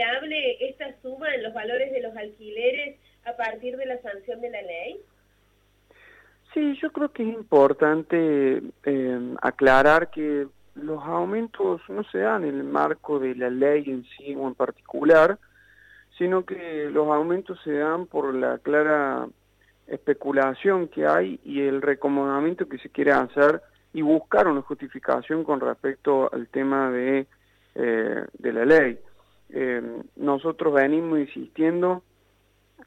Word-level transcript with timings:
esperable 0.00 0.56
esta 0.60 0.86
suma 1.02 1.34
en 1.34 1.42
los 1.42 1.52
valores 1.52 1.92
de 1.92 2.00
los 2.00 2.16
alquileres 2.16 2.98
a 3.26 3.36
partir 3.36 3.76
de 3.76 3.86
la 3.86 4.00
sanción 4.00 4.40
de 4.40 4.50
la 4.50 4.62
ley? 4.62 5.00
Sí, 6.54 6.78
yo 6.80 6.90
creo 6.90 7.12
que 7.12 7.22
es 7.22 7.28
importante 7.28 8.62
eh, 8.84 9.34
aclarar 9.42 10.10
que 10.10 10.46
los 10.74 11.02
aumentos 11.04 11.82
no 11.88 12.02
se 12.04 12.18
dan 12.18 12.44
en 12.44 12.56
el 12.56 12.64
marco 12.64 13.18
de 13.18 13.34
la 13.34 13.50
ley 13.50 13.84
en 13.86 14.04
sí 14.16 14.34
o 14.34 14.48
en 14.48 14.54
particular, 14.54 15.38
sino 16.16 16.44
que 16.44 16.88
los 16.90 17.08
aumentos 17.08 17.60
se 17.62 17.74
dan 17.74 18.06
por 18.06 18.34
la 18.34 18.58
clara 18.58 19.28
especulación 19.86 20.88
que 20.88 21.06
hay 21.06 21.38
y 21.44 21.60
el 21.60 21.82
recomendamiento 21.82 22.68
que 22.68 22.78
se 22.78 22.88
quiere 22.88 23.12
hacer 23.12 23.60
y 23.92 24.02
buscar 24.02 24.48
una 24.48 24.62
justificación 24.62 25.44
con 25.44 25.60
respecto 25.60 26.32
al 26.32 26.48
tema 26.48 26.90
de, 26.90 27.26
eh, 27.74 28.24
de 28.38 28.52
la 28.52 28.64
ley. 28.64 28.98
Eh, 29.52 29.82
nosotros 30.16 30.74
venimos 30.74 31.18
insistiendo 31.18 32.02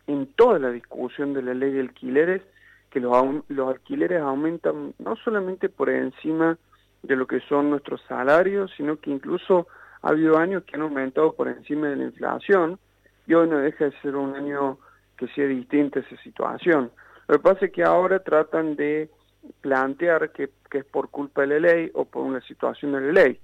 en 0.07 0.27
toda 0.33 0.59
la 0.59 0.69
discusión 0.69 1.33
de 1.33 1.41
la 1.41 1.53
ley 1.53 1.71
de 1.71 1.81
alquileres 1.81 2.41
que 2.89 2.99
los, 2.99 3.13
los 3.47 3.69
alquileres 3.69 4.21
aumentan 4.21 4.93
no 4.99 5.15
solamente 5.17 5.69
por 5.69 5.89
encima 5.89 6.57
de 7.01 7.15
lo 7.15 7.27
que 7.27 7.39
son 7.41 7.69
nuestros 7.69 8.01
salarios, 8.07 8.71
sino 8.77 8.97
que 8.97 9.09
incluso 9.09 9.67
ha 10.01 10.09
habido 10.09 10.37
años 10.37 10.63
que 10.63 10.75
han 10.75 10.83
aumentado 10.83 11.33
por 11.33 11.47
encima 11.47 11.87
de 11.87 11.95
la 11.95 12.03
inflación 12.05 12.79
y 13.25 13.33
hoy 13.33 13.47
no 13.47 13.57
deja 13.57 13.85
de 13.85 14.01
ser 14.01 14.15
un 14.15 14.35
año 14.35 14.77
que 15.17 15.27
sea 15.29 15.47
distinta 15.47 15.99
esa 15.99 16.17
situación. 16.17 16.91
Lo 17.27 17.35
que 17.35 17.41
pasa 17.41 17.65
es 17.65 17.71
que 17.71 17.83
ahora 17.83 18.19
tratan 18.19 18.75
de 18.75 19.09
plantear 19.61 20.31
que, 20.31 20.49
es 20.71 20.85
por 20.85 21.09
culpa 21.09 21.41
de 21.41 21.47
la 21.47 21.59
ley 21.59 21.91
o 21.93 22.05
por 22.05 22.23
una 22.23 22.41
situación 22.41 22.93
de 22.93 23.01
la 23.01 23.11
ley. 23.11 23.39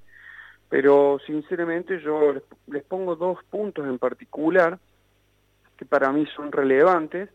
Pero 0.69 1.19
sinceramente 1.25 1.99
yo 2.01 2.33
les, 2.67 2.83
pongo 2.83 3.15
dos 3.15 3.43
puntos 3.49 3.85
en 3.87 3.97
particular 3.97 4.79
que 5.77 5.85
para 5.85 6.11
mí 6.11 6.25
son 6.35 6.51
relevantes. 6.51 7.29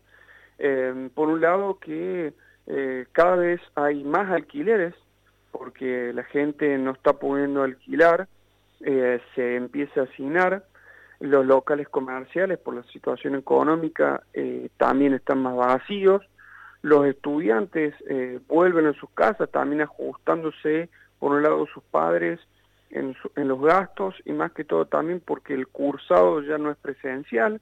Eh, 0.57 1.09
por 1.13 1.27
un 1.27 1.41
lado 1.41 1.79
que 1.79 2.33
eh, 2.67 3.05
cada 3.11 3.35
vez 3.35 3.59
hay 3.75 4.03
más 4.03 4.31
alquileres 4.31 4.93
porque 5.51 6.11
la 6.13 6.23
gente 6.23 6.77
no 6.77 6.91
está 6.91 7.13
pudiendo 7.13 7.63
alquilar, 7.63 8.27
eh, 8.81 9.21
se 9.35 9.55
empieza 9.55 10.01
a 10.01 10.03
asignar, 10.03 10.65
los 11.21 11.45
locales 11.45 11.87
comerciales 11.87 12.57
por 12.59 12.75
la 12.75 12.83
situación 12.83 13.35
económica 13.35 14.21
también 14.77 15.13
están 15.13 15.41
más 15.41 15.55
vacíos, 15.55 16.21
los 16.85 17.07
estudiantes 17.07 17.95
eh, 18.07 18.39
vuelven 18.47 18.85
a 18.85 18.93
sus 18.93 19.09
casas 19.15 19.49
también 19.49 19.81
ajustándose 19.81 20.87
por 21.17 21.31
un 21.31 21.41
lado 21.41 21.65
sus 21.73 21.83
padres 21.85 22.39
en, 22.95 23.47
los 23.47 23.61
gastos 23.61 24.15
y 24.25 24.31
más 24.31 24.51
que 24.53 24.63
todo 24.63 24.85
también 24.85 25.21
porque 25.23 25.53
el 25.53 25.67
cursado 25.67 26.41
ya 26.41 26.57
no 26.57 26.71
es 26.71 26.77
presencial, 26.77 27.61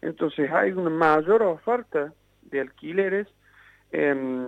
entonces 0.00 0.50
hay 0.50 0.72
una 0.72 0.90
mayor 0.90 1.42
oferta 1.42 2.12
de 2.42 2.60
alquileres 2.60 3.26
em, 3.92 4.46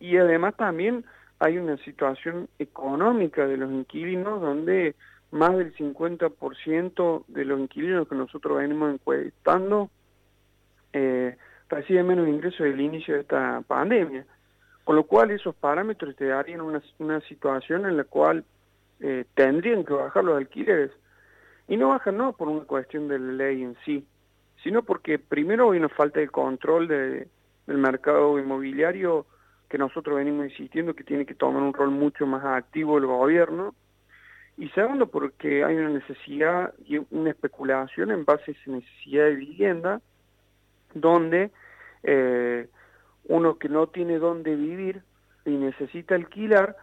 y 0.00 0.16
además 0.16 0.56
también 0.56 1.04
hay 1.38 1.58
una 1.58 1.76
situación 1.78 2.48
económica 2.58 3.46
de 3.46 3.56
los 3.56 3.70
inquilinos 3.70 4.40
donde 4.40 4.94
más 5.30 5.56
del 5.56 5.74
50% 5.74 7.24
de 7.28 7.44
los 7.44 7.60
inquilinos 7.60 8.08
que 8.08 8.14
nosotros 8.14 8.58
venimos 8.58 8.94
encuestando 8.94 9.90
eh, 10.92 11.36
recibe 11.68 12.02
menos 12.02 12.28
ingresos 12.28 12.60
del 12.60 12.80
inicio 12.80 13.14
de 13.14 13.20
esta 13.22 13.62
pandemia. 13.66 14.24
Con 14.84 14.96
lo 14.96 15.04
cual 15.04 15.30
esos 15.30 15.54
parámetros 15.54 16.14
te 16.14 16.26
darían 16.26 16.60
una, 16.60 16.82
una 16.98 17.20
situación 17.22 17.86
en 17.86 17.96
la 17.96 18.04
cual 18.04 18.44
eh, 19.06 19.26
tendrían 19.34 19.84
que 19.84 19.92
bajar 19.92 20.24
los 20.24 20.38
alquileres. 20.38 20.90
Y 21.68 21.76
no 21.76 21.88
bajan 21.90 22.16
no 22.16 22.32
por 22.32 22.48
una 22.48 22.64
cuestión 22.64 23.06
de 23.06 23.18
la 23.18 23.32
ley 23.32 23.62
en 23.62 23.76
sí, 23.84 24.06
sino 24.62 24.82
porque 24.82 25.18
primero 25.18 25.70
hay 25.70 25.78
una 25.78 25.90
falta 25.90 26.20
de 26.20 26.28
control 26.28 26.88
de, 26.88 27.28
del 27.66 27.78
mercado 27.78 28.38
inmobiliario 28.38 29.26
que 29.68 29.76
nosotros 29.76 30.16
venimos 30.16 30.46
insistiendo 30.46 30.94
que 30.94 31.04
tiene 31.04 31.26
que 31.26 31.34
tomar 31.34 31.62
un 31.62 31.74
rol 31.74 31.90
mucho 31.90 32.26
más 32.26 32.42
activo 32.46 32.96
el 32.96 33.04
gobierno. 33.04 33.74
Y 34.56 34.70
segundo, 34.70 35.08
porque 35.08 35.64
hay 35.64 35.76
una 35.76 35.90
necesidad 35.90 36.72
y 36.86 36.98
una 37.10 37.28
especulación 37.28 38.10
en 38.10 38.24
base 38.24 38.52
a 38.52 38.54
esa 38.54 38.70
necesidad 38.70 39.24
de 39.24 39.34
vivienda, 39.34 40.00
donde 40.94 41.50
eh, 42.04 42.68
uno 43.24 43.58
que 43.58 43.68
no 43.68 43.86
tiene 43.88 44.18
dónde 44.18 44.56
vivir 44.56 45.02
y 45.44 45.50
necesita 45.50 46.14
alquilar, 46.14 46.76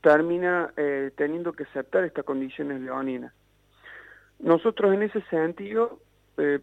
termina 0.00 0.72
eh, 0.76 1.10
teniendo 1.16 1.52
que 1.52 1.64
aceptar 1.64 2.04
estas 2.04 2.24
condiciones 2.24 2.80
leoninas. 2.80 3.32
Nosotros 4.38 4.94
en 4.94 5.02
ese 5.02 5.20
sentido 5.22 5.98
eh, 6.36 6.60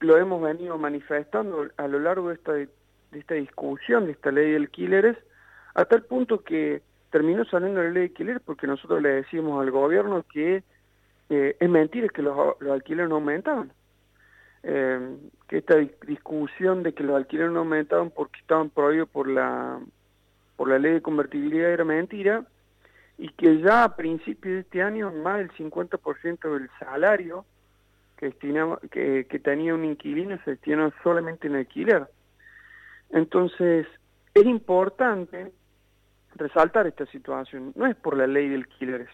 lo 0.00 0.16
hemos 0.16 0.42
venido 0.42 0.78
manifestando 0.78 1.68
a 1.76 1.88
lo 1.88 1.98
largo 1.98 2.28
de 2.28 2.34
esta, 2.34 2.52
de 2.52 2.68
esta 3.12 3.34
discusión 3.34 4.06
de 4.06 4.12
esta 4.12 4.30
ley 4.30 4.50
de 4.50 4.56
alquileres, 4.56 5.16
hasta 5.74 5.96
el 5.96 6.02
punto 6.02 6.42
que 6.42 6.82
terminó 7.10 7.44
saliendo 7.44 7.82
la 7.82 7.90
ley 7.90 7.94
de 7.94 8.08
alquileres 8.08 8.42
porque 8.44 8.66
nosotros 8.66 9.02
le 9.02 9.10
decimos 9.10 9.60
al 9.60 9.70
gobierno 9.70 10.24
que 10.32 10.62
es 11.28 11.70
mentira 11.70 12.08
que 12.08 12.22
los, 12.22 12.36
los 12.60 12.72
alquileres 12.72 13.08
no 13.08 13.16
aumentaban 13.16 13.72
eh, 14.66 15.16
que 15.46 15.58
esta 15.58 15.76
discusión 15.76 16.82
de 16.82 16.94
que 16.94 17.04
los 17.04 17.16
alquileres 17.16 17.52
no 17.52 17.60
aumentaban 17.60 18.10
porque 18.10 18.40
estaban 18.40 18.70
prohibidos 18.70 19.10
por 19.10 19.28
la 19.28 19.78
por 20.56 20.68
la 20.68 20.78
ley 20.78 20.94
de 20.94 21.02
convertibilidad 21.02 21.70
era 21.70 21.84
mentira 21.84 22.44
y 23.18 23.28
que 23.30 23.60
ya 23.60 23.84
a 23.84 23.96
principios 23.96 24.54
de 24.54 24.60
este 24.60 24.82
año 24.82 25.12
más 25.12 25.38
del 25.38 25.50
50% 25.52 26.52
del 26.52 26.68
salario 26.78 27.44
que, 28.16 28.26
destinaba, 28.26 28.78
que, 28.90 29.40
tenía 29.42 29.74
un 29.74 29.84
inquilino 29.84 30.38
se 30.44 30.52
destinó 30.52 30.92
solamente 31.02 31.46
en 31.46 31.56
alquiler. 31.56 32.06
Entonces, 33.10 33.86
es 34.34 34.44
importante 34.44 35.52
resaltar 36.34 36.86
esta 36.86 37.06
situación. 37.06 37.72
No 37.76 37.86
es 37.86 37.96
por 37.96 38.16
la 38.16 38.26
ley 38.26 38.48
de 38.48 38.56
alquileres, 38.56 39.10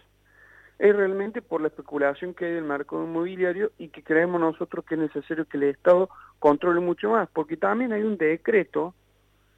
es 0.78 0.97
realmente 0.97 1.43
por 1.43 1.61
la 1.61 1.69
especulación 1.69 2.32
que 2.32 2.47
hay 2.47 2.53
del 2.55 2.65
mercado 2.65 3.05
inmobiliario 3.05 3.72
y 3.77 3.88
que 3.88 4.03
creemos 4.03 4.41
nosotros 4.41 4.84
que 4.87 4.94
es 4.94 5.00
necesario 5.00 5.44
que 5.44 5.59
el 5.59 5.65
Estado 5.65 6.09
controle 6.38 6.81
mucho 6.81 7.11
más, 7.11 7.28
porque 7.31 7.59
también 7.59 7.93
hay 7.93 8.03
un 8.03 8.17
decreto 8.17 8.94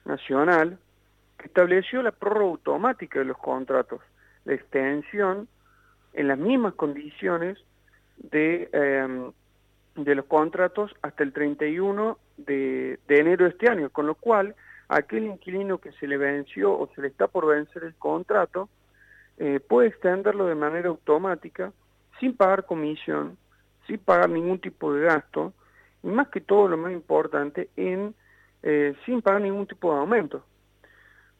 nacional 0.04 0.78
que 1.38 1.46
estableció 1.46 2.02
la 2.02 2.10
prórroga 2.10 2.50
automática 2.50 3.20
de 3.20 3.26
los 3.26 3.38
contratos, 3.38 4.00
la 4.44 4.54
extensión 4.54 5.48
en 6.12 6.28
las 6.28 6.38
mismas 6.38 6.74
condiciones 6.74 7.58
de, 8.18 8.68
em, 8.72 9.32
de 9.96 10.14
los 10.14 10.26
contratos 10.26 10.94
hasta 11.02 11.22
el 11.22 11.32
31 11.32 12.18
de, 12.36 12.98
de 13.08 13.18
enero 13.18 13.44
de 13.44 13.50
este 13.50 13.70
año, 13.70 13.90
con 13.90 14.06
lo 14.06 14.14
cual 14.14 14.54
aquel 14.88 15.24
inquilino 15.24 15.78
que 15.78 15.92
se 15.92 16.06
le 16.06 16.16
venció 16.16 16.78
o 16.78 16.88
se 16.94 17.00
le 17.00 17.08
está 17.08 17.26
por 17.26 17.46
vencer 17.46 17.84
el 17.84 17.94
contrato, 17.94 18.68
eh, 19.38 19.60
puede 19.60 19.88
extenderlo 19.88 20.46
de 20.46 20.54
manera 20.54 20.88
automática, 20.88 21.72
sin 22.20 22.36
pagar 22.36 22.66
comisión, 22.66 23.38
sin 23.86 23.98
pagar 23.98 24.28
ningún 24.28 24.58
tipo 24.58 24.92
de 24.92 25.06
gasto, 25.06 25.52
y 26.02 26.08
más 26.08 26.28
que 26.28 26.40
todo 26.40 26.68
lo 26.68 26.76
más 26.76 26.92
importante, 26.92 27.70
en 27.76 28.14
eh, 28.62 28.94
sin 29.04 29.22
pagar 29.22 29.40
ningún 29.40 29.66
tipo 29.66 29.92
de 29.92 30.00
aumento. 30.00 30.44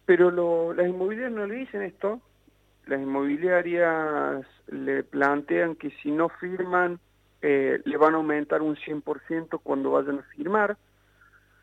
Pero 0.04 0.72
las 0.72 0.88
inmobiliarias 0.88 1.32
no 1.32 1.46
le 1.46 1.54
dicen 1.54 1.82
esto, 1.82 2.20
las 2.92 3.00
inmobiliarias 3.00 4.44
le 4.66 5.02
plantean 5.02 5.76
que 5.76 5.90
si 6.02 6.10
no 6.10 6.28
firman, 6.28 7.00
eh, 7.40 7.80
le 7.86 7.96
van 7.96 8.12
a 8.12 8.18
aumentar 8.18 8.60
un 8.60 8.76
100% 8.76 9.60
cuando 9.62 9.92
vayan 9.92 10.18
a 10.18 10.22
firmar, 10.34 10.76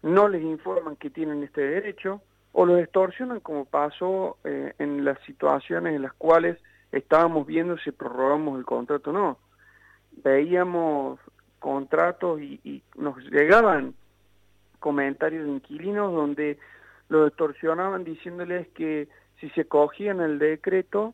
no 0.01 0.27
les 0.27 0.41
informan 0.41 0.95
que 0.95 1.11
tienen 1.11 1.43
este 1.43 1.61
derecho, 1.61 2.23
o 2.51 2.65
los 2.65 2.79
extorsionan 2.79 3.41
como 3.41 3.65
pasó 3.65 4.37
eh, 4.43 4.73
en 4.79 5.05
las 5.05 5.19
situaciones 5.27 5.95
en 5.95 6.01
las 6.01 6.13
cuales 6.13 6.57
estábamos 6.91 7.45
viendo 7.45 7.77
si 7.77 7.91
prorrogamos 7.91 8.57
el 8.57 8.65
contrato 8.65 9.11
o 9.11 9.13
no. 9.13 9.37
Veíamos 10.23 11.19
contratos 11.59 12.41
y, 12.41 12.81
nos 12.95 13.17
llegaban 13.29 13.93
comentarios 14.79 15.45
de 15.45 15.51
inquilinos 15.51 16.11
donde 16.11 16.57
los 17.07 17.27
extorsionaban 17.27 18.03
diciéndoles 18.03 18.67
que 18.69 19.07
si 19.39 19.49
se 19.51 19.65
cogían 19.65 20.21
el 20.21 20.39
decreto, 20.39 21.13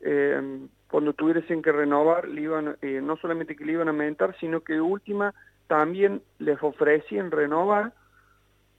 eh, 0.00 0.66
cuando 0.90 1.12
tuviesen 1.12 1.62
que 1.62 1.72
renovar, 1.72 2.28
le 2.28 2.40
iban, 2.42 2.76
eh, 2.82 3.00
no 3.02 3.16
solamente 3.16 3.56
que 3.56 3.64
le 3.64 3.72
iban 3.72 3.88
a 3.88 3.90
aumentar, 3.90 4.36
sino 4.38 4.60
que 4.60 4.80
última 4.80 5.34
también 5.66 6.22
les 6.38 6.62
ofrecían 6.62 7.30
renovar 7.30 7.92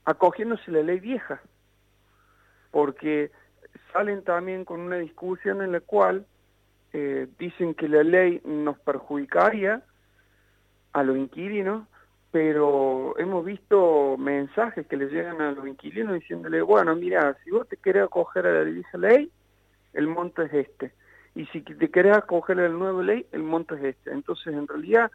acogiéndose 0.04 0.70
la 0.72 0.82
ley 0.82 0.98
vieja. 0.98 1.40
Porque 2.72 3.30
salen 3.92 4.24
también 4.24 4.64
con 4.64 4.80
una 4.80 4.96
discusión 4.96 5.62
en 5.62 5.72
la 5.72 5.80
cual 5.80 6.26
eh, 6.92 7.28
dicen 7.38 7.74
que 7.74 7.88
la 7.88 8.02
ley 8.02 8.40
nos 8.44 8.78
perjudicaría 8.80 9.82
a 10.92 11.02
los 11.04 11.16
inquilinos, 11.16 11.86
pero 12.30 13.18
hemos 13.18 13.44
visto 13.44 14.16
mensajes 14.16 14.86
que 14.86 14.96
le 14.96 15.06
llegan 15.06 15.40
a 15.40 15.52
los 15.52 15.66
inquilinos 15.66 16.14
diciéndole, 16.14 16.62
bueno, 16.62 16.94
mira, 16.94 17.36
si 17.44 17.50
vos 17.50 17.68
te 17.68 17.76
querés 17.76 18.04
acoger 18.04 18.46
a 18.46 18.52
la 18.52 18.62
vieja 18.62 18.98
ley, 18.98 19.30
el 19.94 20.06
monto 20.06 20.42
es 20.42 20.52
este. 20.52 20.92
Y 21.34 21.46
si 21.46 21.60
te 21.62 21.90
querés 21.90 22.16
acoger 22.16 22.58
a 22.60 22.62
la 22.62 22.68
nueva 22.68 23.02
ley, 23.02 23.26
el 23.32 23.42
monto 23.42 23.74
es 23.74 23.84
este. 23.84 24.12
Entonces, 24.12 24.54
en 24.54 24.68
realidad, 24.68 25.10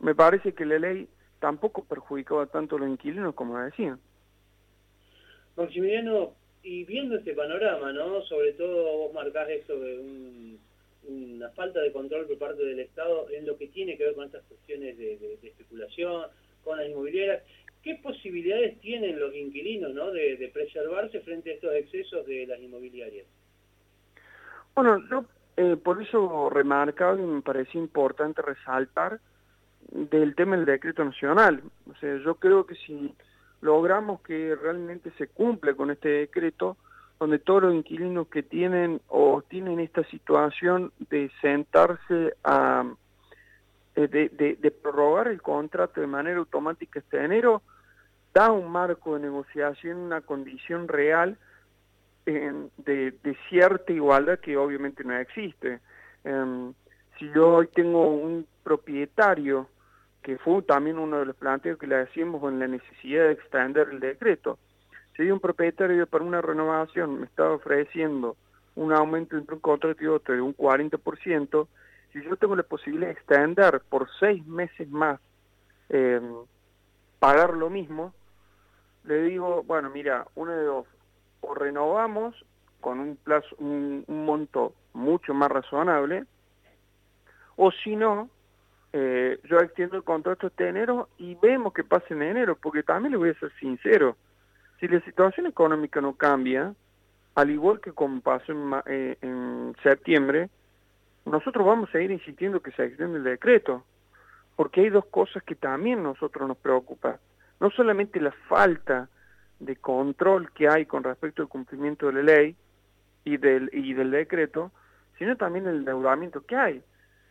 me 0.00 0.14
parece 0.14 0.52
que 0.52 0.64
la 0.64 0.78
ley 0.78 1.08
tampoco 1.40 1.84
perjudicaba 1.84 2.46
tanto 2.46 2.76
a 2.76 2.80
los 2.80 2.88
inquilinos 2.88 3.34
como 3.34 3.58
decían. 3.58 3.98
Maximiliano, 5.56 6.32
y 6.62 6.84
viendo 6.84 7.16
este 7.16 7.32
panorama, 7.34 7.92
¿no? 7.92 8.22
Sobre 8.22 8.52
todo 8.52 8.98
vos 8.98 9.14
marcás 9.14 9.48
eso 9.48 9.78
de 9.78 10.56
una 11.08 11.48
falta 11.50 11.80
de 11.80 11.92
control 11.92 12.26
por 12.26 12.38
parte 12.38 12.64
del 12.64 12.80
Estado 12.80 13.28
en 13.30 13.46
lo 13.46 13.56
que 13.56 13.68
tiene 13.68 13.96
que 13.96 14.04
ver 14.04 14.14
con 14.14 14.26
estas 14.26 14.44
cuestiones 14.44 14.96
de, 14.98 15.38
especulación, 15.42 16.26
con 16.64 16.78
las 16.78 16.88
inmobiliarias. 16.88 17.42
¿Qué 17.82 17.94
posibilidades 18.02 18.80
tienen 18.80 19.20
los 19.20 19.34
inquilinos 19.34 19.94
¿no? 19.94 20.10
de, 20.10 20.50
preservarse 20.52 21.20
frente 21.20 21.50
a 21.50 21.54
estos 21.54 21.74
excesos 21.74 22.26
de 22.26 22.46
las 22.46 22.58
inmobiliarias? 22.60 23.26
Bueno, 24.74 25.02
yo 25.08 25.24
eh, 25.56 25.76
por 25.76 26.02
eso 26.02 26.50
remarcaba 26.50 27.18
y 27.18 27.22
me 27.22 27.42
parece 27.42 27.78
importante 27.78 28.42
resaltar 28.42 29.20
del 29.90 30.34
tema 30.34 30.56
del 30.56 30.66
decreto 30.66 31.04
nacional. 31.04 31.62
O 31.90 31.94
sea, 31.96 32.16
yo 32.18 32.34
creo 32.34 32.66
que 32.66 32.74
si 32.74 33.14
logramos 33.60 34.20
que 34.22 34.54
realmente 34.54 35.10
se 35.16 35.28
cumple 35.28 35.74
con 35.74 35.90
este 35.90 36.08
decreto, 36.08 36.76
donde 37.18 37.38
todos 37.38 37.64
los 37.64 37.74
inquilinos 37.74 38.28
que 38.28 38.42
tienen 38.42 39.00
o 39.08 39.42
tienen 39.42 39.80
esta 39.80 40.04
situación 40.04 40.92
de 41.10 41.30
sentarse 41.40 42.34
a 42.44 42.84
eh, 43.96 44.08
de, 44.08 44.70
prorrogar 44.70 45.28
el 45.28 45.40
contrato 45.40 46.02
de 46.02 46.06
manera 46.06 46.38
automática 46.38 46.98
este 46.98 47.24
enero, 47.24 47.62
da 48.34 48.52
un 48.52 48.70
marco 48.70 49.14
de 49.14 49.20
negociación, 49.20 49.96
una 49.96 50.20
condición 50.20 50.86
real 50.86 51.38
de, 52.26 53.36
cierta 53.48 53.92
igualdad 53.94 54.38
que 54.40 54.58
obviamente 54.58 55.02
no 55.02 55.16
existe. 55.16 55.80
Em, 56.24 56.74
si 57.18 57.30
yo 57.32 57.54
hoy 57.54 57.68
tengo 57.68 58.10
un 58.10 58.46
propietario 58.62 59.66
que 60.22 60.36
fue 60.36 60.60
también 60.60 60.98
uno 60.98 61.20
de 61.20 61.24
los 61.26 61.36
planteos 61.36 61.78
que 61.78 61.86
le 61.86 62.00
hacíamos 62.00 62.42
con 62.42 62.58
la 62.58 62.66
necesidad 62.66 63.24
de 63.24 63.32
extender 63.32 63.88
el 63.92 64.00
decreto. 64.00 64.58
Si 65.16 65.30
un 65.30 65.40
propietario 65.40 66.06
para 66.06 66.24
una 66.24 66.42
renovación 66.42 67.20
me 67.20 67.26
estaba 67.26 67.54
ofreciendo 67.54 68.36
un 68.74 68.92
aumento 68.92 69.36
entre 69.36 69.54
un 69.54 69.60
contrato 69.60 70.04
y 70.04 70.06
otro 70.06 70.34
de 70.34 70.42
un 70.42 70.54
40%, 70.54 71.68
si 72.12 72.22
yo 72.22 72.36
tengo 72.36 72.54
la 72.54 72.62
posibilidad 72.62 73.08
de 73.08 73.12
extender 73.14 73.80
por 73.88 74.08
seis 74.20 74.46
meses 74.46 74.88
más, 74.90 75.18
eh, 75.88 76.20
pagar 77.18 77.54
lo 77.54 77.70
mismo, 77.70 78.12
le 79.04 79.22
digo, 79.22 79.62
bueno, 79.62 79.88
mira, 79.88 80.26
uno 80.34 80.52
de 80.52 80.64
dos, 80.64 80.86
o 81.40 81.54
renovamos 81.54 82.34
con 82.80 83.00
un 83.00 83.16
plazo, 83.16 83.48
un 83.58 84.04
monto 84.06 84.74
mucho 84.92 85.32
más 85.32 85.50
razonable, 85.50 86.24
o 87.56 87.70
si 87.70 87.96
no, 87.96 88.28
eh, 88.92 89.40
yo 89.44 89.58
extiendo 89.58 89.96
el 89.96 90.04
contrato 90.04 90.48
este 90.48 90.68
enero 90.68 91.08
y 91.16 91.34
vemos 91.36 91.72
que 91.72 91.84
pasa 91.84 92.06
en 92.10 92.22
enero, 92.22 92.56
porque 92.60 92.82
también 92.82 93.12
le 93.12 93.18
voy 93.18 93.30
a 93.30 93.38
ser 93.38 93.52
sincero, 93.58 94.16
si 94.80 94.88
la 94.88 95.00
situación 95.00 95.46
económica 95.46 96.00
no 96.00 96.14
cambia, 96.14 96.74
al 97.34 97.50
igual 97.50 97.80
que 97.80 97.92
como 97.92 98.20
pasó 98.20 98.52
en, 98.52 98.74
eh, 98.86 99.18
en 99.20 99.74
septiembre, 99.82 100.48
nosotros 101.24 101.66
vamos 101.66 101.94
a 101.94 102.00
ir 102.00 102.10
insistiendo 102.10 102.60
que 102.60 102.72
se 102.72 102.84
extienda 102.84 103.18
el 103.18 103.24
decreto, 103.24 103.84
porque 104.54 104.82
hay 104.82 104.90
dos 104.90 105.06
cosas 105.06 105.42
que 105.42 105.54
también 105.54 106.02
nosotros 106.02 106.48
nos 106.48 106.56
preocupan. 106.56 107.16
No 107.60 107.70
solamente 107.70 108.20
la 108.20 108.32
falta 108.48 109.08
de 109.58 109.76
control 109.76 110.52
que 110.52 110.68
hay 110.68 110.86
con 110.86 111.04
respecto 111.04 111.42
al 111.42 111.48
cumplimiento 111.48 112.06
de 112.06 112.12
la 112.12 112.22
ley 112.22 112.56
y 113.24 113.36
del, 113.38 113.70
y 113.72 113.94
del 113.94 114.10
decreto, 114.10 114.70
sino 115.18 115.36
también 115.36 115.66
el 115.66 115.76
endeudamiento 115.76 116.44
que 116.44 116.56
hay. 116.56 116.82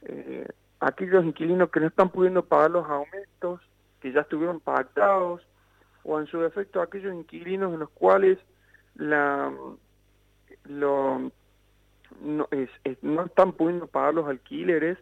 Eh, 0.03 0.47
aquellos 0.79 1.23
inquilinos 1.23 1.69
que 1.69 1.79
no 1.79 1.87
están 1.87 2.09
pudiendo 2.09 2.45
pagar 2.45 2.71
los 2.71 2.87
aumentos 2.87 3.61
que 4.01 4.11
ya 4.11 4.21
estuvieron 4.21 4.59
pactados, 4.59 5.41
o 6.05 6.19
en 6.19 6.27
su 6.27 6.39
defecto 6.39 6.81
aquellos 6.81 7.13
inquilinos 7.13 7.73
en 7.73 7.79
los 7.79 7.89
cuales 7.89 8.37
la, 8.95 9.51
lo, 10.65 11.31
no, 12.21 12.47
no 13.01 13.25
están 13.25 13.51
pudiendo 13.53 13.87
pagar 13.87 14.13
los 14.13 14.27
alquileres, 14.27 14.97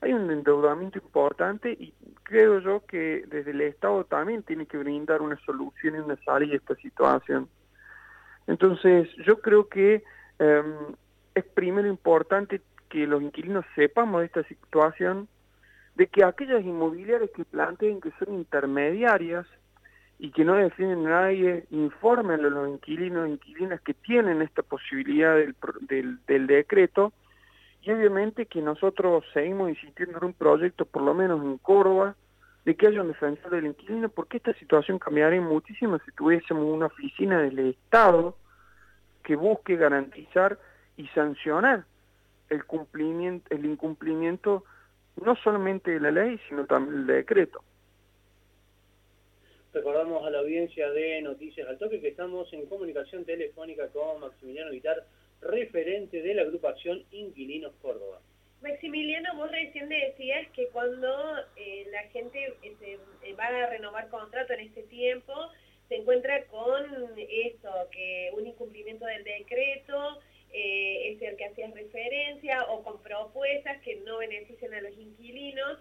hay 0.00 0.12
un 0.12 0.28
endeudamiento 0.30 0.98
importante 0.98 1.70
y 1.70 1.94
creo 2.24 2.58
yo 2.58 2.84
que 2.86 3.24
desde 3.28 3.52
el 3.52 3.60
Estado 3.60 4.04
también 4.04 4.42
tiene 4.42 4.66
que 4.66 4.78
brindar 4.78 5.22
una 5.22 5.38
solución 5.46 5.94
y 5.94 5.98
una 5.98 6.16
salida 6.24 6.54
a 6.54 6.56
esta 6.56 6.74
situación. 6.74 7.48
Entonces, 8.48 9.08
yo 9.24 9.40
creo 9.40 9.68
que 9.68 10.02
em, 10.40 10.74
es 11.36 11.44
primero 11.44 11.86
importante 11.86 12.60
que 12.88 13.06
los 13.06 13.22
inquilinos 13.22 13.64
sepamos 13.76 14.20
de 14.20 14.26
esta 14.26 14.42
situación, 14.44 15.28
de 15.94 16.08
que 16.08 16.24
aquellas 16.24 16.64
inmobiliarias 16.64 17.30
que 17.30 17.44
planteen 17.44 18.00
que 18.00 18.10
son 18.18 18.34
intermediarias 18.34 19.46
y 20.22 20.30
que 20.30 20.44
no 20.44 20.54
definen 20.54 21.04
a 21.08 21.22
nadie, 21.22 21.64
informen 21.70 22.44
a 22.44 22.48
los 22.48 22.68
inquilinos 22.68 23.26
e 23.26 23.30
inquilinas 23.30 23.80
que 23.80 23.92
tienen 23.92 24.40
esta 24.40 24.62
posibilidad 24.62 25.34
del, 25.34 26.20
del, 26.28 26.46
decreto 26.46 27.12
y 27.82 27.90
obviamente 27.90 28.46
que 28.46 28.62
nosotros 28.62 29.24
seguimos 29.34 29.70
insistiendo 29.70 30.18
en 30.18 30.26
un 30.26 30.32
proyecto, 30.32 30.84
por 30.84 31.02
lo 31.02 31.12
menos 31.12 31.42
en 31.42 31.58
Córdoba, 31.58 32.14
de 32.64 32.76
que 32.76 32.86
haya 32.86 33.00
un 33.00 33.08
defensor 33.08 33.50
del 33.50 33.66
inquilino, 33.66 34.10
porque 34.10 34.36
esta 34.36 34.54
situación 34.54 35.00
cambiaría 35.00 35.40
muchísimo 35.40 35.98
si 36.04 36.12
tuviésemos 36.12 36.72
una 36.72 36.86
oficina 36.86 37.40
del 37.42 37.58
Estado 37.58 38.36
que 39.24 39.34
busque 39.34 39.74
garantizar 39.74 40.56
y 40.96 41.08
sancionar 41.08 41.84
el 42.48 42.64
cumplimiento, 42.64 43.52
el 43.52 43.64
incumplimiento 43.64 44.62
no 45.20 45.34
solamente 45.34 45.90
de 45.90 45.98
la 45.98 46.12
ley, 46.12 46.40
sino 46.48 46.64
también 46.64 47.06
del 47.06 47.16
decreto. 47.16 47.64
Recordamos 49.72 50.22
a 50.26 50.30
la 50.30 50.40
audiencia 50.40 50.90
de 50.90 51.22
Noticias 51.22 51.66
al 51.66 51.78
Toque 51.78 51.98
que 51.98 52.08
estamos 52.08 52.52
en 52.52 52.66
comunicación 52.66 53.24
telefónica 53.24 53.88
con 53.88 54.20
Maximiliano 54.20 54.70
Vitar, 54.70 55.06
referente 55.40 56.20
de 56.20 56.34
la 56.34 56.42
agrupación 56.42 57.02
Inquilinos 57.10 57.72
Córdoba. 57.80 58.20
Maximiliano, 58.60 59.34
vos 59.36 59.50
recién 59.50 59.88
decías 59.88 60.46
que 60.50 60.68
cuando 60.68 61.08
eh, 61.56 61.86
la 61.90 62.02
gente 62.10 62.52
se, 62.80 62.92
eh, 62.92 63.34
va 63.34 63.46
a 63.46 63.70
renovar 63.70 64.10
contrato 64.10 64.52
en 64.52 64.60
este 64.60 64.82
tiempo, 64.82 65.32
se 65.88 65.96
encuentra 65.96 66.44
con 66.44 66.84
eso, 67.16 67.88
que 67.90 68.30
un 68.34 68.46
incumplimiento 68.46 69.06
del 69.06 69.24
decreto, 69.24 70.20
eh, 70.52 71.12
es 71.12 71.22
el 71.22 71.36
que 71.36 71.46
hacías 71.46 71.72
referencia, 71.72 72.64
o 72.64 72.84
con 72.84 73.02
propuestas 73.02 73.80
que 73.80 73.96
no 73.96 74.18
benefician 74.18 74.74
a 74.74 74.82
los 74.82 74.96
inquilinos. 74.98 75.78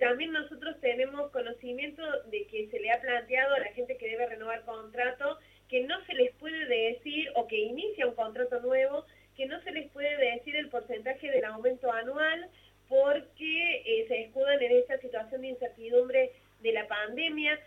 También 0.00 0.32
nosotros 0.32 0.78
tenemos 0.80 1.30
conocimiento 1.30 2.02
de 2.26 2.46
que 2.46 2.68
se 2.68 2.78
le 2.78 2.90
ha 2.90 3.00
planteado 3.00 3.54
a 3.54 3.60
la 3.60 3.72
gente 3.72 3.96
que 3.96 4.08
debe 4.08 4.26
renovar 4.26 4.64
contrato 4.64 5.38
que 5.68 5.82
no 5.84 6.04
se 6.04 6.14
les 6.14 6.32
puede 6.36 6.66
decir, 6.66 7.30
o 7.34 7.46
que 7.48 7.58
inicia 7.58 8.06
un 8.06 8.14
contrato 8.14 8.60
nuevo, 8.60 9.06
que 9.36 9.46
no 9.46 9.60
se 9.62 9.72
les 9.72 9.90
puede 9.90 10.16
decir 10.16 10.54
el 10.56 10.68
porcentaje 10.68 11.30
del 11.30 11.44
aumento 11.44 11.90
anual 11.90 12.48
porque 12.88 13.82
eh, 13.84 14.04
se 14.06 14.22
escudan 14.22 14.62
en 14.62 14.72
esta 14.72 14.98
situación 14.98 15.40
de 15.40 15.48
incertidumbre 15.48 16.32
de 16.60 16.72
la 16.72 16.86
pandemia 16.86 17.58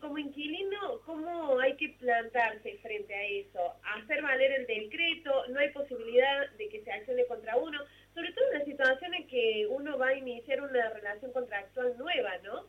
como 0.00 0.18
inquilino, 0.18 1.00
¿cómo 1.06 1.58
hay 1.58 1.74
que 1.76 1.88
plantarse 2.00 2.76
frente 2.82 3.14
a 3.14 3.24
eso? 3.24 3.74
Hacer 3.96 4.20
valer 4.20 4.52
el 4.52 4.66
decreto, 4.66 5.46
no 5.48 5.60
hay 5.60 5.70
posibilidad 5.70 6.50
de 6.58 6.68
que 6.68 6.82
se 6.82 6.92
accione 6.92 7.24
contra 7.26 7.56
uno, 7.56 7.78
sobre 8.14 8.32
todo 8.32 8.44
en 8.52 8.58
la 8.58 8.64
situación 8.64 9.14
en 9.14 9.26
que 9.26 9.66
uno 9.70 9.98
va 9.98 10.08
a 10.08 10.14
iniciar 10.14 10.60
una 10.60 10.90
relación 10.90 11.32
contractual 11.32 11.94
nueva, 11.98 12.30
¿no? 12.44 12.62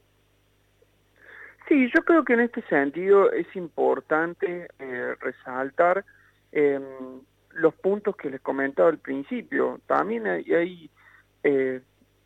Sí, 1.67 1.89
yo 1.93 2.03
creo 2.03 2.25
que 2.25 2.33
en 2.33 2.41
este 2.41 2.61
sentido 2.63 3.31
es 3.31 3.47
importante 3.55 4.67
eh, 4.79 5.15
resaltar 5.21 6.03
em, 6.51 7.21
los 7.51 7.73
puntos 7.75 8.15
que 8.17 8.29
les 8.29 8.41
comentaba 8.41 8.89
al 8.89 8.97
principio. 8.97 9.79
También 9.87 10.27
hay, 10.27 10.53
hay 10.53 10.89
eh, 11.43 11.81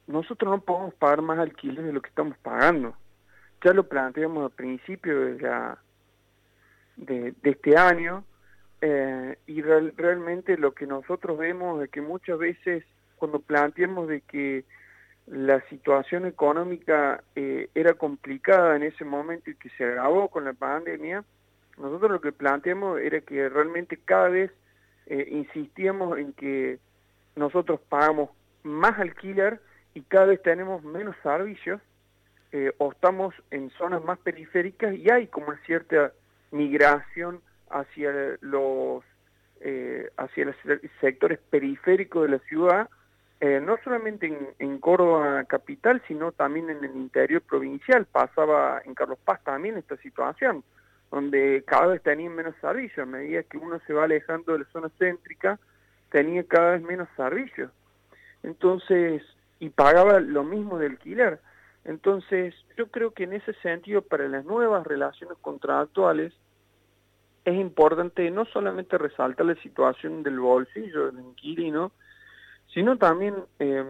nosotros 0.08 0.50
no 0.50 0.62
podemos 0.62 0.94
pagar 0.96 1.22
más 1.22 1.38
alquiler 1.38 1.84
de 1.84 1.94
lo 1.94 2.02
que 2.02 2.10
estamos 2.10 2.38
pagando 2.40 2.96
ya 3.64 3.74
lo 3.74 3.88
planteamos 3.88 4.44
al 4.44 4.52
principio 4.52 5.20
de, 5.22 5.42
la, 5.42 5.78
de, 6.96 7.34
este 7.44 7.78
año 7.78 8.24
eh, 8.82 9.38
y 9.48 9.62
realmente 9.62 10.58
lo 10.58 10.74
que 10.74 10.86
nosotros 10.86 11.38
vemos 11.38 11.84
es 11.84 11.90
que 11.90 12.02
muchas 12.02 12.38
veces 12.38 12.84
cuando 13.18 13.40
planteamos 13.40 14.08
de 14.08 14.22
que 14.22 14.64
la 15.28 15.62
situación 15.70 16.26
económica 16.26 17.22
eh, 17.36 17.70
era 17.76 17.94
complicada 17.96 18.76
en 18.76 18.84
ese 18.84 19.04
momento 19.04 19.50
y 19.50 19.56
que 19.56 19.70
se 19.72 19.84
agravó 19.84 20.30
con 20.30 20.46
la 20.46 20.54
pandemia, 20.54 21.24
nosotros 21.78 22.12
lo 22.12 22.22
que 22.22 22.32
planteamos 22.32 23.00
era 23.02 23.20
que 23.22 23.50
realmente 23.50 23.98
cada 23.98 24.30
vez 24.30 24.52
eh, 25.08 25.28
insistíamos 25.30 26.18
en 26.18 26.34
que 26.34 26.80
nosotros 27.36 27.80
pagamos 27.90 28.30
más 28.64 28.98
alquiler 29.00 29.60
y 29.94 30.02
cada 30.02 30.28
vez 30.28 30.42
tenemos 30.42 30.84
menos 30.84 31.16
servicios 31.22 31.82
eh, 32.54 32.72
o 32.78 32.92
estamos 32.92 33.36
en 33.52 33.70
zonas 33.72 34.04
más 34.04 34.18
periféricas 34.20 34.96
y 34.96 35.10
hay 35.10 35.28
como 35.28 35.54
cierta 35.66 36.14
migración 36.52 37.42
hacia 37.70 38.38
los 38.42 39.04
hacia 40.18 40.46
los 40.46 40.56
sectores 41.02 41.40
periféricos 41.50 42.24
de 42.24 42.30
la 42.30 42.40
ciudad 42.48 42.90
eh, 43.40 43.62
no 43.64 43.78
solamente 43.84 44.28
en, 44.28 44.50
en, 44.58 44.80
Córdoba 44.80 45.44
capital, 45.46 46.02
sino 46.08 46.32
también 46.32 46.70
en 46.70 46.84
el 46.84 46.96
interior 46.96 47.42
provincial. 47.42 48.06
Pasaba 48.06 48.82
en 48.84 48.96
Carlos 48.96 49.20
Paz 49.24 49.44
también 49.44 49.78
esta 49.78 49.96
situación, 49.98 50.64
donde 51.12 51.64
cada 51.68 51.88
vez 51.88 52.02
tenían 52.02 52.36
menos 52.36 52.56
servicios. 52.62 53.08
A 53.08 53.10
medida 53.10 53.44
que 53.44 53.58
uno 53.58 53.80
se 53.86 53.94
va 53.94 54.06
alejando 54.06 54.54
de 54.54 54.60
la 54.60 54.66
zona 54.72 54.90
céntrica, 54.98 55.60
tenía 56.10 56.44
cada 56.44 56.72
vez 56.72 56.82
menos 56.82 57.08
servicios. 57.16 57.72
Entonces, 58.42 59.22
y 59.60 59.70
pagaba 59.70 60.20
lo 60.20 60.44
mismo 60.44 60.80
de 60.80 60.88
alquiler. 60.88 61.40
Entonces, 61.86 62.54
yo 62.76 62.88
creo 62.88 63.12
que 63.12 63.24
en 63.24 63.34
ese 63.34 63.54
sentido, 63.62 64.02
para 64.02 64.28
las 64.28 64.46
nuevas 64.46 64.86
relaciones 64.86 65.38
contractuales, 65.42 66.34
es 67.46 67.56
importante 67.56 68.30
no 68.30 68.46
solamente 68.46 68.98
resaltar 68.98 69.46
la 69.46 69.56
situación 69.62 70.22
del 70.22 70.40
bolsillo 70.40 71.12
del 71.12 71.24
inquilino, 71.24 71.94
sino 72.74 72.98
también 72.98 73.36
eh, 73.60 73.86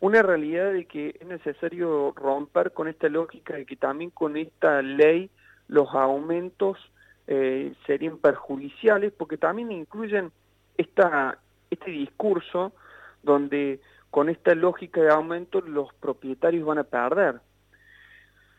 una 0.00 0.22
realidad 0.22 0.72
de 0.72 0.86
que 0.86 1.16
es 1.20 1.26
necesario 1.26 2.12
romper 2.16 2.72
con 2.72 2.88
esta 2.88 3.08
lógica 3.08 3.54
de 3.54 3.66
que 3.66 3.76
también 3.76 4.10
con 4.10 4.36
esta 4.36 4.82
ley 4.82 5.30
los 5.68 5.88
aumentos 5.94 6.78
eh, 7.26 7.72
serían 7.86 8.18
perjudiciales, 8.18 9.12
porque 9.12 9.36
también 9.36 9.70
incluyen 9.70 10.32
esta, 10.76 11.38
este 11.70 11.90
discurso 11.90 12.72
donde 13.22 13.80
con 14.10 14.28
esta 14.28 14.54
lógica 14.54 15.00
de 15.00 15.10
aumento 15.10 15.60
los 15.60 15.94
propietarios 15.94 16.66
van 16.66 16.78
a 16.78 16.84
perder. 16.84 17.40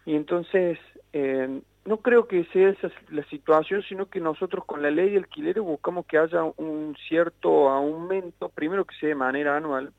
Y 0.05 0.15
entonces, 0.15 0.79
eh, 1.11 1.61
no 1.85 1.97
creo 1.97 2.27
que 2.27 2.45
sea 2.45 2.69
esa 2.69 2.89
la 3.09 3.23
situación, 3.25 3.83
sino 3.83 4.05
que 4.05 4.19
nosotros 4.21 4.63
con 4.65 4.81
la 4.81 4.89
ley 4.89 5.11
de 5.11 5.17
alquileres 5.17 5.63
buscamos 5.63 6.05
que 6.05 6.17
haya 6.17 6.43
un 6.43 6.95
cierto 7.07 7.69
aumento, 7.69 8.49
primero 8.49 8.85
que 8.85 8.95
sea 8.95 9.09
de 9.09 9.15
manera 9.15 9.57
anual, 9.57 9.91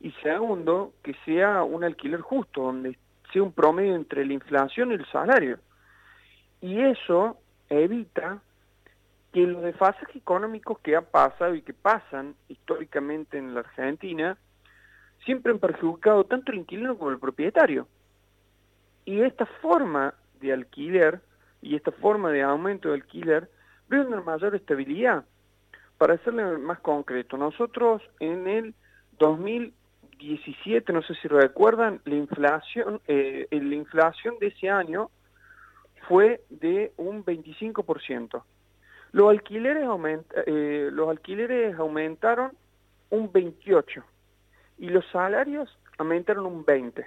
y 0.00 0.10
segundo, 0.22 0.92
que 1.02 1.14
sea 1.24 1.62
un 1.62 1.84
alquiler 1.84 2.20
justo, 2.20 2.62
donde 2.62 2.98
sea 3.32 3.42
un 3.42 3.52
promedio 3.52 3.94
entre 3.94 4.24
la 4.24 4.32
inflación 4.32 4.90
y 4.90 4.94
el 4.94 5.06
salario. 5.06 5.58
Y 6.60 6.80
eso 6.80 7.38
evita 7.68 8.40
que 9.32 9.46
los 9.46 9.62
desfases 9.62 10.08
económicos 10.14 10.78
que 10.78 10.96
han 10.96 11.04
pasado 11.04 11.54
y 11.54 11.62
que 11.62 11.74
pasan 11.74 12.34
históricamente 12.48 13.36
en 13.36 13.52
la 13.52 13.60
Argentina 13.60 14.38
siempre 15.24 15.52
han 15.52 15.58
perjudicado 15.58 16.24
tanto 16.24 16.52
el 16.52 16.58
inquilino 16.58 16.96
como 16.96 17.10
el 17.10 17.18
propietario. 17.18 17.86
Y 19.04 19.20
esta 19.20 19.44
forma 19.46 20.14
de 20.40 20.52
alquiler 20.52 21.20
y 21.62 21.76
esta 21.76 21.92
forma 21.92 22.30
de 22.30 22.42
aumento 22.42 22.88
de 22.88 22.96
alquiler 22.96 23.48
una 23.90 24.20
mayor 24.20 24.54
estabilidad. 24.54 25.24
Para 25.98 26.14
hacerle 26.14 26.58
más 26.58 26.80
concreto, 26.80 27.36
nosotros 27.36 28.02
en 28.20 28.46
el 28.46 28.74
2017, 29.18 30.92
no 30.92 31.02
sé 31.02 31.14
si 31.14 31.28
recuerdan, 31.28 32.00
la 32.04 32.14
inflación, 32.16 33.00
eh, 33.06 33.46
la 33.50 33.74
inflación 33.74 34.38
de 34.38 34.48
ese 34.48 34.68
año 34.68 35.10
fue 36.08 36.42
de 36.50 36.92
un 36.96 37.24
25%. 37.24 38.44
Los 39.12 39.30
alquileres, 39.30 39.88
eh, 40.46 40.90
los 40.92 41.08
alquileres 41.08 41.78
aumentaron 41.78 42.52
un 43.10 43.32
28% 43.32 44.04
y 44.78 44.90
los 44.90 45.06
salarios 45.10 45.78
aumentaron 45.96 46.44
un 46.46 46.66
20%. 46.66 47.06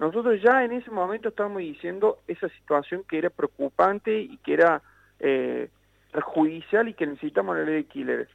Nosotros 0.00 0.40
ya 0.40 0.64
en 0.64 0.72
ese 0.72 0.90
momento 0.90 1.28
estábamos 1.28 1.58
diciendo 1.58 2.20
esa 2.26 2.48
situación 2.48 3.04
que 3.06 3.18
era 3.18 3.28
preocupante 3.28 4.18
y 4.18 4.38
que 4.38 4.54
era 4.54 4.80
eh, 5.18 5.68
perjudicial 6.10 6.88
y 6.88 6.94
que 6.94 7.06
necesitamos 7.06 7.54
la 7.54 7.64
ley 7.64 7.74
de 7.74 7.78
alquileres. 7.80 8.28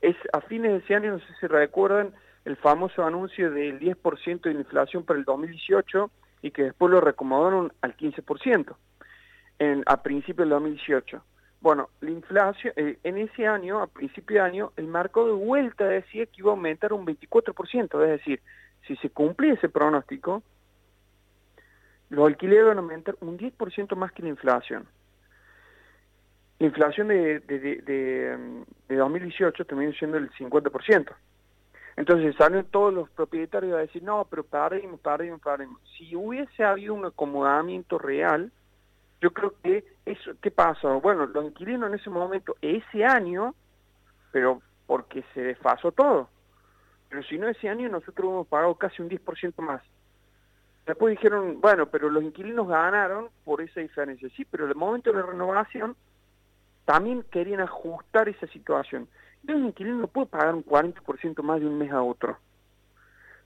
Es, 0.00 0.16
a 0.32 0.40
fines 0.40 0.72
de 0.72 0.78
ese 0.78 0.96
año, 0.96 1.12
no 1.12 1.20
sé 1.20 1.26
si 1.38 1.46
recuerdan, 1.46 2.12
el 2.44 2.56
famoso 2.56 3.04
anuncio 3.04 3.52
del 3.52 3.78
10% 3.78 4.40
de 4.40 4.50
inflación 4.50 5.04
para 5.04 5.20
el 5.20 5.24
2018 5.24 6.10
y 6.42 6.50
que 6.50 6.64
después 6.64 6.90
lo 6.90 7.00
recomodaron 7.00 7.72
al 7.82 7.96
15% 7.96 8.74
en, 9.60 9.84
a 9.86 10.02
principios 10.02 10.38
del 10.38 10.50
2018. 10.50 11.22
Bueno, 11.60 11.88
la 12.00 12.10
inflación, 12.10 12.72
eh, 12.74 12.98
en 13.04 13.18
ese 13.18 13.46
año, 13.46 13.80
a 13.80 13.86
principio 13.86 14.38
de 14.38 14.48
año, 14.48 14.72
el 14.76 14.88
marco 14.88 15.24
de 15.24 15.32
vuelta 15.34 15.84
decía 15.84 16.26
que 16.26 16.40
iba 16.40 16.50
a 16.50 16.54
aumentar 16.54 16.92
un 16.92 17.06
24%, 17.06 18.02
es 18.02 18.10
decir, 18.10 18.40
si 18.88 18.96
se 18.96 19.10
cumplía 19.10 19.54
ese 19.54 19.68
pronóstico, 19.68 20.42
los 22.10 22.26
alquileres 22.26 22.66
van 22.66 22.78
a 22.78 22.80
aumentar 22.80 23.16
un 23.20 23.38
10% 23.38 23.96
más 23.96 24.12
que 24.12 24.22
la 24.22 24.28
inflación. 24.28 24.86
La 26.58 26.66
inflación 26.66 27.08
de, 27.08 27.40
de, 27.40 27.58
de, 27.58 28.64
de 28.88 28.96
2018 28.96 29.64
terminó 29.64 29.92
siendo 29.92 30.16
el 30.16 30.30
50%. 30.30 31.14
Entonces 31.96 32.36
salen 32.36 32.64
todos 32.66 32.92
los 32.92 33.08
propietarios 33.10 33.74
a 33.74 33.78
decir, 33.78 34.02
no, 34.02 34.26
pero 34.28 34.44
paremos, 34.44 35.00
paremos, 35.00 35.40
paremos. 35.40 35.80
Si 35.96 36.14
hubiese 36.14 36.62
habido 36.62 36.94
un 36.94 37.06
acomodamiento 37.06 37.98
real, 37.98 38.52
yo 39.20 39.30
creo 39.32 39.54
que 39.62 39.84
eso, 40.04 40.32
¿qué 40.42 40.50
pasa? 40.50 40.88
Bueno, 40.94 41.26
los 41.26 41.46
inquilinos 41.46 41.88
en 41.88 41.98
ese 41.98 42.10
momento, 42.10 42.56
ese 42.60 43.04
año, 43.04 43.54
pero 44.30 44.60
porque 44.86 45.24
se 45.32 45.40
desfasó 45.40 45.90
todo. 45.90 46.28
Pero 47.08 47.22
si 47.22 47.38
no, 47.38 47.48
ese 47.48 47.68
año 47.68 47.88
nosotros 47.88 48.28
hemos 48.28 48.46
pagado 48.46 48.74
casi 48.74 49.00
un 49.00 49.08
10% 49.08 49.54
más. 49.62 49.82
Después 50.86 51.10
dijeron, 51.10 51.60
bueno, 51.60 51.86
pero 51.86 52.08
los 52.08 52.22
inquilinos 52.22 52.68
ganaron 52.68 53.28
por 53.44 53.60
esa 53.60 53.80
diferencia. 53.80 54.28
Sí, 54.36 54.44
pero 54.44 54.64
en 54.64 54.70
el 54.70 54.76
momento 54.76 55.10
de 55.10 55.18
la 55.18 55.26
renovación 55.26 55.96
también 56.84 57.24
querían 57.24 57.60
ajustar 57.60 58.28
esa 58.28 58.46
situación. 58.46 59.08
Y 59.42 59.52
un 59.52 59.66
inquilino 59.66 59.98
no 59.98 60.06
puede 60.06 60.28
pagar 60.28 60.54
un 60.54 60.64
40% 60.64 61.42
más 61.42 61.60
de 61.60 61.66
un 61.66 61.76
mes 61.76 61.90
a 61.90 62.02
otro. 62.02 62.38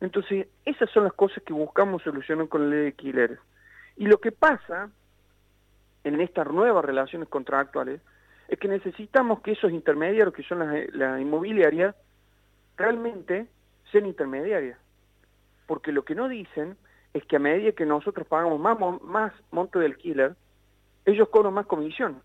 Entonces, 0.00 0.49
esas 0.66 0.90
son 0.90 1.04
las 1.04 1.14
cosas 1.14 1.42
que 1.42 1.54
buscamos 1.54 2.02
solucionar 2.02 2.49
con 2.49 2.64
la 2.64 2.76
ley 2.76 2.80
de 2.80 2.87
alquileres. 2.88 3.38
Y 3.97 4.06
lo 4.06 4.18
que 4.18 4.32
pasa 4.32 4.90
en 6.04 6.20
estas 6.20 6.47
nuevas 6.47 6.85
relaciones 6.85 7.28
contractuales 7.28 8.02
es 8.49 8.59
que 8.59 8.68
necesitamos 8.68 9.40
que 9.40 9.52
esos 9.52 9.73
intermediarios, 9.73 10.35
que 10.35 10.42
son 10.42 10.59
las, 10.59 10.94
las 10.94 11.20
inmobiliarias, 11.20 11.94
realmente 12.76 13.47
sean 13.90 14.04
intermediarias. 14.04 14.78
Porque 15.66 15.92
lo 15.92 16.04
que 16.04 16.14
no 16.14 16.28
dicen 16.28 16.76
es 17.14 17.25
que 17.25 17.37
a 17.37 17.40
medida 17.40 17.73
que 17.73 17.87
nosotros 17.87 18.26
pagamos 18.26 18.61
más, 18.61 18.79
más 19.02 19.33
monto 19.50 19.79
de 19.79 19.87
alquiler, 19.87 20.37
ellos 21.05 21.29
cobran 21.29 21.55
más 21.55 21.67
comisión. 21.67 22.23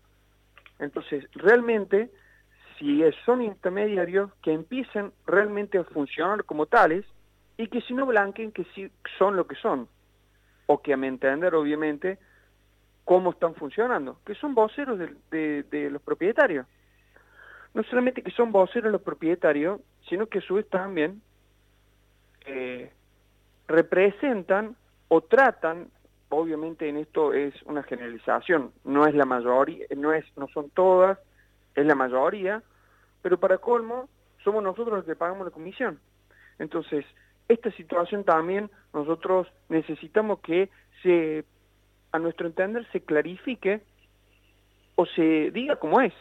Entonces, 0.78 1.24
realmente, 1.34 2.10
si 2.78 3.02
son 3.24 3.42
intermediarios, 3.42 4.30
que 4.42 4.52
empiecen 4.52 5.12
realmente 5.26 5.78
a 5.78 5.84
funcionar 5.84 6.44
como 6.44 6.66
tales 6.66 7.04
y 7.56 7.68
que 7.68 7.80
si 7.80 7.94
no 7.94 8.06
blanquen 8.06 8.52
que 8.52 8.64
sí 8.74 8.90
son 9.18 9.36
lo 9.36 9.46
que 9.46 9.56
son. 9.56 9.88
O 10.66 10.82
que 10.82 10.92
a 10.92 10.96
mi 10.96 11.08
obviamente, 11.08 12.18
cómo 13.04 13.30
están 13.30 13.54
funcionando, 13.54 14.18
que 14.26 14.34
son 14.34 14.54
voceros 14.54 14.98
de, 15.30 15.62
de, 15.62 15.90
los 15.90 16.02
propietarios. 16.02 16.66
No 17.72 17.82
solamente 17.84 18.22
que 18.22 18.30
son 18.32 18.52
voceros 18.52 18.92
los 18.92 19.02
propietarios, 19.02 19.80
sino 20.08 20.26
que 20.26 20.38
a 20.38 20.42
su 20.42 20.54
vez 20.54 20.68
también 20.68 21.22
eh, 22.46 22.90
representan 23.68 24.76
o 25.08 25.20
tratan, 25.20 25.90
obviamente 26.28 26.88
en 26.88 26.96
esto 26.96 27.32
es 27.32 27.54
una 27.62 27.82
generalización, 27.82 28.72
no 28.84 29.06
es 29.06 29.14
la 29.14 29.24
mayoría, 29.24 29.86
no 29.96 30.12
es, 30.12 30.24
no 30.36 30.48
son 30.48 30.70
todas, 30.70 31.18
es 31.74 31.86
la 31.86 31.94
mayoría, 31.94 32.62
pero 33.22 33.38
para 33.38 33.58
colmo 33.58 34.08
somos 34.42 34.62
nosotros 34.62 34.98
los 34.98 35.04
que 35.04 35.16
pagamos 35.16 35.46
la 35.46 35.52
comisión. 35.52 36.00
Entonces, 36.58 37.04
esta 37.48 37.70
situación 37.72 38.24
también 38.24 38.70
nosotros 38.92 39.46
necesitamos 39.68 40.40
que 40.40 40.70
se, 41.02 41.44
a 42.12 42.18
nuestro 42.18 42.46
entender, 42.46 42.86
se 42.92 43.00
clarifique 43.00 43.82
o 44.94 45.06
se 45.06 45.50
diga 45.52 45.76
como 45.76 46.00
es. 46.00 46.14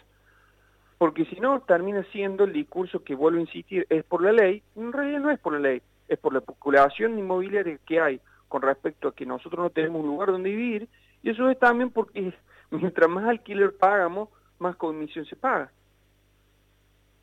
Porque 0.97 1.25
si 1.25 1.39
no, 1.39 1.61
termina 1.61 2.03
siendo 2.11 2.45
el 2.45 2.53
discurso 2.53 3.03
que 3.03 3.15
vuelvo 3.15 3.39
a 3.39 3.41
insistir, 3.41 3.85
es 3.89 4.03
por 4.03 4.23
la 4.23 4.31
ley, 4.31 4.63
en 4.75 4.93
realidad 4.93 5.19
no 5.19 5.31
es 5.31 5.39
por 5.39 5.53
la 5.53 5.59
ley, 5.59 5.81
es 6.07 6.19
por 6.19 6.33
la 6.33 6.39
especulación 6.39 7.17
inmobiliaria 7.17 7.77
que 7.85 7.99
hay 7.99 8.21
con 8.47 8.61
respecto 8.61 9.07
a 9.07 9.15
que 9.15 9.25
nosotros 9.25 9.61
no 9.61 9.69
tenemos 9.69 10.01
un 10.01 10.07
lugar 10.07 10.31
donde 10.31 10.49
vivir, 10.49 10.87
y 11.23 11.31
eso 11.31 11.49
es 11.49 11.59
también 11.59 11.89
porque 11.89 12.33
mientras 12.71 13.09
más 13.09 13.25
alquiler 13.25 13.75
pagamos, 13.75 14.29
más 14.59 14.75
comisión 14.75 15.25
se 15.25 15.35
paga. 15.35 15.71